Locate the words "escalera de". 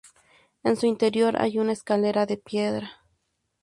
1.73-2.35